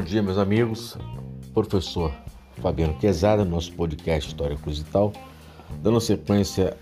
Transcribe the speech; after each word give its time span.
Bom 0.00 0.06
dia, 0.06 0.22
meus 0.22 0.38
amigos. 0.38 0.96
Professor 1.52 2.10
Fabiano 2.62 2.94
Quezada, 2.94 3.44
nosso 3.44 3.70
podcast 3.74 4.30
História 4.30 4.56
Cruz 4.56 4.78
e 4.78 4.84
tal, 4.84 5.12
dando 5.82 6.00
sequência 6.00 6.74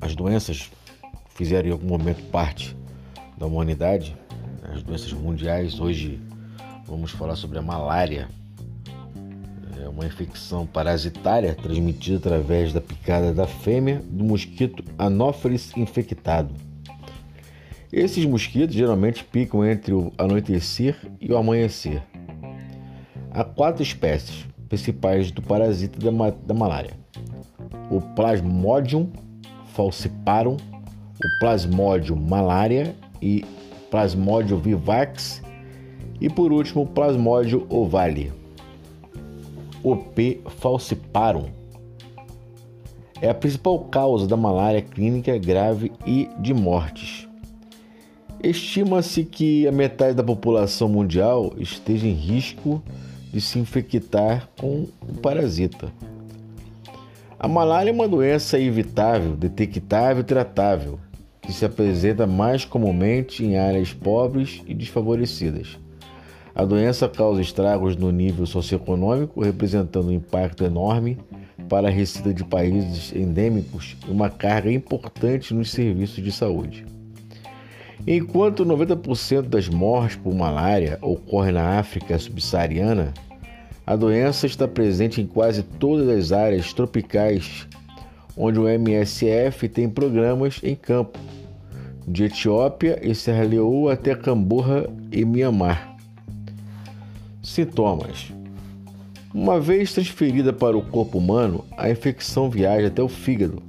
às 0.00 0.14
doenças 0.14 0.70
que 1.28 1.34
fizeram 1.34 1.68
em 1.68 1.72
algum 1.72 1.88
momento 1.88 2.22
parte 2.30 2.76
da 3.36 3.46
humanidade, 3.46 4.16
as 4.72 4.80
doenças 4.80 5.12
mundiais. 5.12 5.80
Hoje 5.80 6.20
vamos 6.86 7.10
falar 7.10 7.34
sobre 7.34 7.58
a 7.58 7.62
malária. 7.62 8.28
É 9.82 9.88
uma 9.88 10.06
infecção 10.06 10.64
parasitária 10.64 11.52
transmitida 11.56 12.18
através 12.18 12.72
da 12.72 12.80
picada 12.80 13.34
da 13.34 13.48
fêmea 13.48 14.00
do 14.04 14.22
mosquito 14.22 14.84
Anopheles 14.96 15.76
infectado. 15.76 16.54
Esses 17.92 18.24
mosquitos 18.24 18.76
geralmente 18.76 19.24
picam 19.24 19.66
entre 19.66 19.92
o 19.92 20.12
anoitecer 20.16 20.96
e 21.20 21.32
o 21.32 21.36
amanhecer. 21.36 22.00
Há 23.32 23.44
quatro 23.44 23.82
espécies 23.82 24.44
principais 24.68 25.30
do 25.30 25.40
parasita 25.40 25.98
da, 25.98 26.10
ma 26.10 26.30
da 26.30 26.54
malária: 26.54 26.92
o 27.90 28.00
Plasmodium 28.00 29.10
falciparum, 29.72 30.56
o 30.56 31.38
Plasmodium 31.38 32.16
malaria 32.16 32.94
e 33.22 33.44
Plasmodium 33.90 34.58
vivax 34.58 35.42
e 36.20 36.28
por 36.28 36.52
último 36.52 36.82
o 36.82 36.86
Plasmodium 36.86 37.66
ovale. 37.68 38.32
O 39.82 39.96
P. 39.96 40.40
falciparum 40.58 41.46
é 43.22 43.30
a 43.30 43.34
principal 43.34 43.78
causa 43.84 44.26
da 44.26 44.36
malária 44.36 44.82
clínica 44.82 45.38
grave 45.38 45.92
e 46.06 46.28
de 46.38 46.52
mortes. 46.52 47.28
Estima-se 48.42 49.24
que 49.24 49.66
a 49.66 49.72
metade 49.72 50.14
da 50.14 50.22
população 50.22 50.88
mundial 50.88 51.52
esteja 51.58 52.06
em 52.06 52.14
risco 52.14 52.82
de 53.32 53.40
se 53.40 53.58
infectar 53.58 54.48
com 54.58 54.86
o 55.02 55.14
parasita. 55.20 55.92
A 57.38 57.48
malária 57.48 57.90
é 57.90 57.92
uma 57.92 58.08
doença 58.08 58.58
evitável, 58.58 59.34
detectável 59.34 60.20
e 60.20 60.24
tratável, 60.24 60.98
que 61.40 61.52
se 61.52 61.64
apresenta 61.64 62.26
mais 62.26 62.64
comumente 62.64 63.44
em 63.44 63.56
áreas 63.56 63.92
pobres 63.92 64.62
e 64.66 64.74
desfavorecidas. 64.74 65.78
A 66.54 66.64
doença 66.64 67.08
causa 67.08 67.40
estragos 67.40 67.96
no 67.96 68.10
nível 68.10 68.44
socioeconômico, 68.44 69.42
representando 69.42 70.08
um 70.08 70.12
impacto 70.12 70.64
enorme 70.64 71.16
para 71.68 71.88
a 71.88 71.90
receita 71.90 72.34
de 72.34 72.44
países 72.44 73.14
endêmicos 73.14 73.96
e 74.06 74.10
uma 74.10 74.28
carga 74.28 74.70
importante 74.70 75.54
nos 75.54 75.70
serviços 75.70 76.22
de 76.22 76.32
saúde. 76.32 76.84
Enquanto 78.06 78.64
90% 78.64 79.42
das 79.42 79.68
mortes 79.68 80.16
por 80.16 80.34
malária 80.34 80.98
ocorrem 81.02 81.52
na 81.52 81.78
África 81.78 82.18
subsaariana, 82.18 83.12
a 83.86 83.96
doença 83.96 84.46
está 84.46 84.66
presente 84.66 85.20
em 85.20 85.26
quase 85.26 85.62
todas 85.62 86.08
as 86.08 86.32
áreas 86.32 86.72
tropicais 86.72 87.66
onde 88.36 88.58
o 88.58 88.68
MSF 88.68 89.68
tem 89.68 89.88
programas 89.88 90.60
em 90.62 90.74
campo, 90.74 91.18
de 92.06 92.24
Etiópia 92.24 92.98
e 93.02 93.14
Serra 93.14 93.44
Leoa 93.44 93.92
até 93.92 94.14
Camborra 94.14 94.88
e 95.12 95.24
Mianmar. 95.24 95.96
Sintomas: 97.42 98.32
Uma 99.34 99.60
vez 99.60 99.92
transferida 99.92 100.52
para 100.52 100.76
o 100.76 100.82
corpo 100.82 101.18
humano, 101.18 101.64
a 101.76 101.90
infecção 101.90 102.48
viaja 102.48 102.86
até 102.86 103.02
o 103.02 103.08
fígado, 103.08 103.62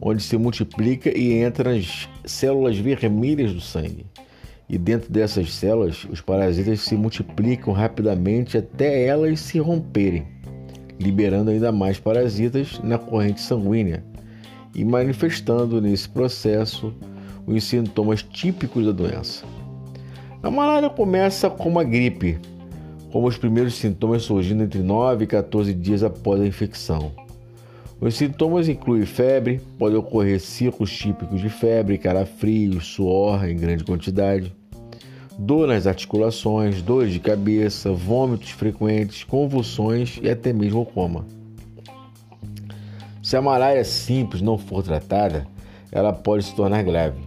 onde 0.00 0.22
se 0.22 0.36
multiplica 0.36 1.16
e 1.16 1.32
entra 1.32 1.74
nas 1.74 2.08
células 2.24 2.76
vermelhas 2.76 3.52
do 3.52 3.60
sangue. 3.60 4.06
E 4.68 4.76
dentro 4.76 5.12
dessas 5.12 5.52
células, 5.52 6.04
os 6.10 6.20
parasitas 6.20 6.80
se 6.80 6.96
multiplicam 6.96 7.72
rapidamente 7.72 8.58
até 8.58 9.06
elas 9.06 9.40
se 9.40 9.58
romperem, 9.58 10.26
liberando 10.98 11.50
ainda 11.50 11.70
mais 11.70 11.98
parasitas 11.98 12.80
na 12.82 12.98
corrente 12.98 13.40
sanguínea 13.40 14.02
e 14.74 14.84
manifestando 14.84 15.80
nesse 15.80 16.08
processo 16.08 16.92
os 17.46 17.64
sintomas 17.64 18.22
típicos 18.22 18.84
da 18.84 18.92
doença. 18.92 19.44
A 20.42 20.50
malária 20.50 20.90
começa 20.90 21.48
como 21.48 21.78
a 21.78 21.84
gripe, 21.84 22.38
com 23.10 23.24
os 23.24 23.38
primeiros 23.38 23.74
sintomas 23.74 24.22
surgindo 24.22 24.64
entre 24.64 24.82
9 24.82 25.24
e 25.24 25.26
14 25.26 25.72
dias 25.72 26.02
após 26.02 26.40
a 26.40 26.46
infecção. 26.46 27.25
Os 27.98 28.14
sintomas 28.14 28.68
incluem 28.68 29.06
febre, 29.06 29.60
podem 29.78 29.96
ocorrer 29.96 30.38
ciclos 30.38 30.92
típicos 30.92 31.40
de 31.40 31.48
febre, 31.48 31.96
calafrios, 31.96 32.88
suor 32.88 33.48
em 33.48 33.56
grande 33.56 33.84
quantidade, 33.84 34.54
dor 35.38 35.66
nas 35.66 35.86
articulações, 35.86 36.82
dores 36.82 37.12
de 37.12 37.20
cabeça, 37.20 37.90
vômitos 37.92 38.50
frequentes, 38.50 39.24
convulsões 39.24 40.18
e 40.22 40.28
até 40.28 40.52
mesmo 40.52 40.84
coma. 40.84 41.24
Se 43.22 43.34
a 43.34 43.42
malária 43.42 43.84
simples 43.84 44.42
não 44.42 44.58
for 44.58 44.82
tratada, 44.82 45.46
ela 45.90 46.12
pode 46.12 46.44
se 46.44 46.54
tornar 46.54 46.82
grave. 46.82 47.18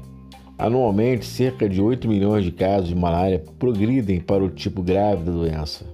Anualmente, 0.55 1.25
cerca 1.25 1.67
de 1.67 1.81
8 1.81 2.07
milhões 2.07 2.43
de 2.43 2.51
casos 2.51 2.89
de 2.89 2.95
malária 2.95 3.43
progridem 3.57 4.19
para 4.19 4.43
o 4.43 4.49
tipo 4.49 4.83
grave 4.83 5.23
da 5.23 5.31
doença. 5.31 5.85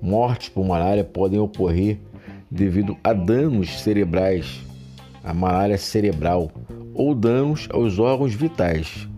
Mortes 0.00 0.48
por 0.48 0.64
malária 0.64 1.04
podem 1.04 1.38
ocorrer 1.38 1.98
devido 2.52 2.98
a 3.02 3.14
danos 3.14 3.80
cerebrais, 3.80 4.60
a 5.24 5.32
malária 5.32 5.78
cerebral 5.78 6.52
ou 6.92 7.14
danos 7.14 7.66
aos 7.72 7.98
órgãos 7.98 8.34
vitais. 8.34 9.08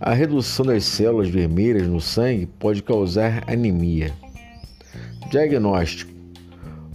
A 0.00 0.14
redução 0.14 0.64
das 0.64 0.84
células 0.84 1.28
vermelhas 1.28 1.86
no 1.86 2.00
sangue 2.00 2.46
pode 2.58 2.82
causar 2.82 3.44
anemia. 3.46 4.14
Diagnóstico: 5.30 6.10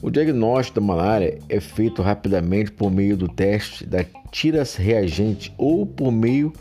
O 0.01 0.09
diagnóstico 0.09 0.79
da 0.79 0.85
malária 0.85 1.37
é 1.47 1.59
feito 1.59 2.01
rapidamente 2.01 2.71
por 2.71 2.89
meio 2.89 3.15
do 3.15 3.27
teste 3.27 3.85
da 3.85 4.03
tira 4.31 4.63
reagente 4.77 5.53
ou 5.55 5.85
por 5.85 6.11
meio 6.11 6.51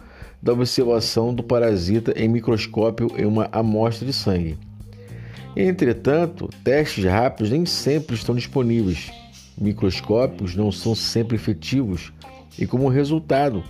da 0.42 0.52
observação 0.52 1.32
do 1.32 1.42
parasita 1.42 2.12
em 2.14 2.28
microscópio 2.28 3.08
em 3.16 3.24
uma 3.24 3.48
amostra 3.52 4.04
de 4.04 4.12
sangue. 4.12 4.58
Entretanto, 5.56 6.48
testes 6.64 7.04
rápidos 7.04 7.50
nem 7.50 7.66
sempre 7.66 8.14
estão 8.14 8.34
disponíveis. 8.34 9.10
Microscópios 9.58 10.56
não 10.56 10.72
são 10.72 10.94
sempre 10.94 11.36
efetivos 11.36 12.12
e, 12.58 12.66
como 12.66 12.88
resultado, 12.88 13.62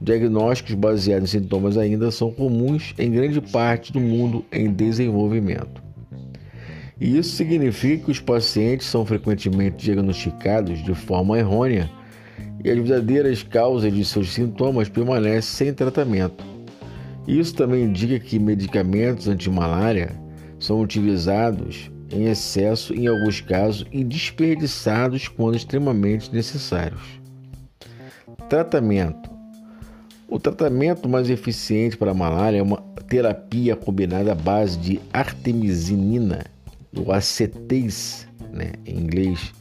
diagnósticos 0.00 0.74
baseados 0.74 1.34
em 1.34 1.40
sintomas 1.40 1.78
ainda 1.78 2.10
são 2.10 2.30
comuns 2.30 2.94
em 2.98 3.10
grande 3.10 3.40
parte 3.40 3.92
do 3.92 4.00
mundo 4.00 4.44
em 4.52 4.70
desenvolvimento. 4.70 5.82
E 7.00 7.16
isso 7.16 7.34
significa 7.36 8.04
que 8.04 8.10
os 8.10 8.20
pacientes 8.20 8.86
são 8.86 9.06
frequentemente 9.06 9.86
diagnosticados 9.86 10.84
de 10.84 10.94
forma 10.94 11.38
errônea 11.38 11.90
e 12.62 12.70
as 12.70 12.76
verdadeiras 12.76 13.42
causas 13.42 13.90
de 13.90 14.04
seus 14.04 14.34
sintomas 14.34 14.90
permanecem 14.90 15.66
sem 15.66 15.72
tratamento. 15.72 16.44
Isso 17.26 17.54
também 17.54 17.84
indica 17.84 18.18
que 18.18 18.38
medicamentos 18.38 19.28
anti-malária 19.28 20.19
são 20.60 20.80
utilizados 20.80 21.90
em 22.12 22.26
excesso 22.26 22.94
em 22.94 23.06
alguns 23.06 23.40
casos 23.40 23.86
e 23.90 24.04
desperdiçados 24.04 25.26
quando 25.26 25.56
extremamente 25.56 26.32
necessários. 26.32 27.00
Tratamento: 28.48 29.30
O 30.28 30.38
tratamento 30.38 31.08
mais 31.08 31.30
eficiente 31.30 31.96
para 31.96 32.10
a 32.10 32.14
malária 32.14 32.58
é 32.58 32.62
uma 32.62 32.82
terapia 33.08 33.74
combinada 33.74 34.32
à 34.32 34.34
base 34.34 34.78
de 34.78 35.00
artemisinina, 35.12 36.44
ou 36.96 37.12
aceteis, 37.12 38.28
né, 38.52 38.72
em 38.86 38.98
inglês. 38.98 39.52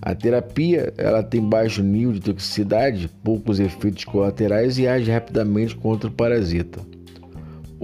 A 0.00 0.14
terapia 0.14 0.92
ela 0.98 1.22
tem 1.22 1.40
baixo 1.40 1.82
nível 1.82 2.14
de 2.14 2.20
toxicidade, 2.20 3.08
poucos 3.22 3.60
efeitos 3.60 4.04
colaterais 4.04 4.76
e 4.76 4.88
age 4.88 5.10
rapidamente 5.10 5.76
contra 5.76 6.08
o 6.08 6.12
parasita. 6.12 6.80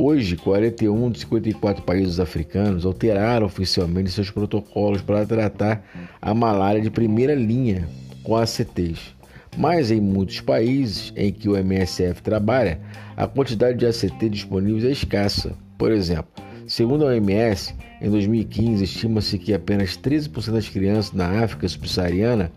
Hoje, 0.00 0.36
41 0.36 1.10
dos 1.10 1.22
54 1.22 1.82
países 1.82 2.20
africanos 2.20 2.86
alteraram 2.86 3.44
oficialmente 3.44 4.12
seus 4.12 4.30
protocolos 4.30 5.02
para 5.02 5.26
tratar 5.26 5.84
a 6.22 6.32
malária 6.32 6.80
de 6.80 6.88
primeira 6.88 7.34
linha 7.34 7.88
com 8.22 8.36
ACTs. 8.36 9.12
Mas 9.56 9.90
em 9.90 10.00
muitos 10.00 10.40
países 10.40 11.12
em 11.16 11.32
que 11.32 11.48
o 11.48 11.56
MSF 11.56 12.22
trabalha, 12.22 12.78
a 13.16 13.26
quantidade 13.26 13.76
de 13.76 13.86
ACT 13.86 14.28
disponíveis 14.28 14.84
é 14.84 14.92
escassa. 14.92 15.52
Por 15.76 15.90
exemplo, 15.90 16.30
segundo 16.64 17.04
a 17.04 17.08
OMS, 17.08 17.74
em 18.00 18.08
2015 18.08 18.84
estima-se 18.84 19.36
que 19.36 19.52
apenas 19.52 19.98
13% 19.98 20.52
das 20.52 20.68
crianças 20.68 21.12
na 21.12 21.42
África 21.42 21.66
subsaariana 21.66 22.52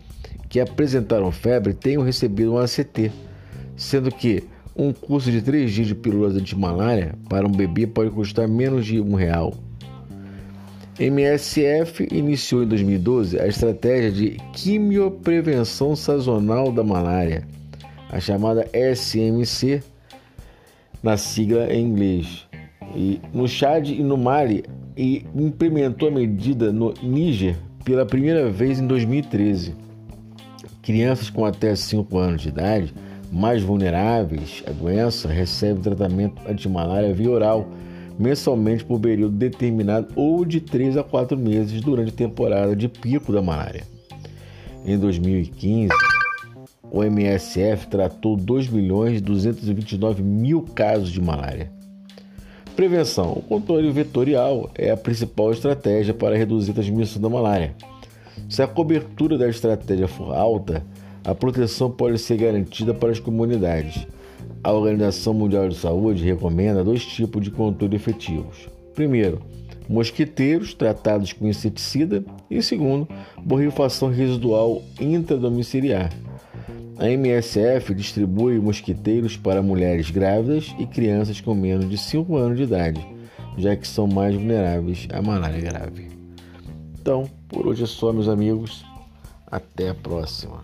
que 0.48 0.60
apresentaram 0.60 1.32
febre 1.32 1.74
tenham 1.74 2.04
recebido 2.04 2.52
um 2.52 2.58
ACT, 2.58 3.10
sendo 3.76 4.12
que 4.12 4.44
um 4.76 4.92
curso 4.92 5.30
de 5.30 5.42
três 5.42 5.72
dias 5.72 5.86
de 5.86 5.94
pílulas 5.94 6.34
anti-malária 6.34 7.14
para 7.28 7.46
um 7.46 7.52
bebê 7.52 7.86
pode 7.86 8.10
custar 8.10 8.48
menos 8.48 8.86
de 8.86 9.00
um 9.00 9.14
real. 9.14 9.54
MSF 10.98 12.06
iniciou 12.12 12.62
em 12.62 12.68
2012 12.68 13.40
a 13.40 13.46
estratégia 13.46 14.10
de 14.12 14.30
quimioprevenção 14.52 15.96
sazonal 15.96 16.70
da 16.70 16.84
malária, 16.84 17.46
a 18.10 18.20
chamada 18.20 18.68
SMC, 18.72 19.82
na 21.02 21.16
sigla 21.16 21.72
em 21.72 21.86
inglês. 21.86 22.46
E 22.94 23.20
no 23.32 23.48
Chad 23.48 23.88
e 23.88 24.02
no 24.02 24.18
Mali, 24.18 24.64
e 24.96 25.24
implementou 25.34 26.08
a 26.08 26.12
medida 26.12 26.70
no 26.70 26.92
Níger 27.02 27.56
pela 27.84 28.04
primeira 28.04 28.50
vez 28.50 28.78
em 28.78 28.86
2013. 28.86 29.74
Crianças 30.82 31.30
com 31.30 31.44
até 31.44 31.74
5 31.74 32.18
anos 32.18 32.42
de 32.42 32.48
idade, 32.48 32.92
mais 33.32 33.62
vulneráveis 33.62 34.62
à 34.66 34.70
doença, 34.70 35.26
recebem 35.26 35.82
tratamento 35.82 36.42
antimalária 36.46 37.14
via 37.14 37.30
oral 37.30 37.66
mensalmente 38.18 38.84
por 38.84 39.00
período 39.00 39.34
determinado 39.34 40.08
ou 40.14 40.44
de 40.44 40.60
3 40.60 40.98
a 40.98 41.02
4 41.02 41.36
meses 41.36 41.80
durante 41.80 42.10
a 42.10 42.16
temporada 42.16 42.76
de 42.76 42.86
pico 42.88 43.32
da 43.32 43.40
malária. 43.40 43.84
Em 44.84 44.98
2015, 44.98 45.88
o 46.90 47.02
MSF 47.02 47.86
tratou 47.86 48.36
2 48.36 48.68
milhões 48.68 49.18
e 49.18 49.22
229 49.22 50.22
mil 50.22 50.62
casos 50.74 51.10
de 51.10 51.20
malária. 51.20 51.72
Prevenção: 52.76 53.32
o 53.32 53.42
controle 53.42 53.90
vetorial 53.90 54.70
é 54.74 54.90
a 54.90 54.96
principal 54.96 55.52
estratégia 55.52 56.12
para 56.12 56.36
reduzir 56.36 56.72
a 56.72 56.74
transmissão 56.74 57.22
da 57.22 57.30
malária. 57.30 57.74
Se 58.48 58.62
a 58.62 58.66
cobertura 58.66 59.38
da 59.38 59.48
estratégia 59.48 60.06
for 60.06 60.34
alta, 60.34 60.84
a 61.24 61.34
proteção 61.34 61.90
pode 61.90 62.18
ser 62.18 62.36
garantida 62.36 62.92
para 62.92 63.10
as 63.10 63.20
comunidades. 63.20 64.06
A 64.64 64.72
Organização 64.72 65.34
Mundial 65.34 65.68
de 65.68 65.76
Saúde 65.76 66.24
recomenda 66.24 66.84
dois 66.84 67.04
tipos 67.04 67.42
de 67.42 67.50
controle 67.50 67.96
efetivos. 67.96 68.68
Primeiro, 68.94 69.40
mosquiteiros 69.88 70.74
tratados 70.74 71.32
com 71.32 71.46
inseticida 71.46 72.24
e 72.50 72.62
segundo, 72.62 73.08
borrifação 73.44 74.10
residual 74.10 74.82
intradomiciliar. 75.00 76.10
A 76.98 77.08
MSF 77.08 77.94
distribui 77.94 78.58
mosquiteiros 78.58 79.36
para 79.36 79.62
mulheres 79.62 80.10
grávidas 80.10 80.74
e 80.78 80.86
crianças 80.86 81.40
com 81.40 81.54
menos 81.54 81.88
de 81.88 81.98
5 81.98 82.36
anos 82.36 82.56
de 82.56 82.64
idade, 82.64 83.04
já 83.58 83.74
que 83.74 83.88
são 83.88 84.06
mais 84.06 84.34
vulneráveis 84.34 85.08
à 85.12 85.20
malária 85.20 85.60
grave. 85.60 86.10
Então, 87.00 87.28
por 87.48 87.66
hoje 87.66 87.82
é 87.82 87.86
só, 87.86 88.12
meus 88.12 88.28
amigos. 88.28 88.84
Até 89.50 89.88
a 89.88 89.94
próxima. 89.94 90.62